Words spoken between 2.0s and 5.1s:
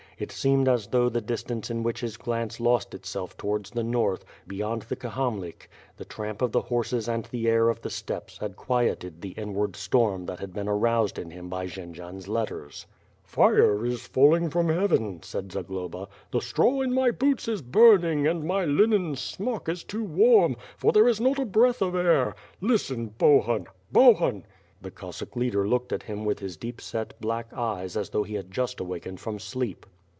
his glance lost itself towards the north, beyond the